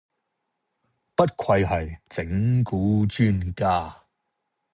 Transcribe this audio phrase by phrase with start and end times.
[1.13, 4.07] 不愧係整蠱專家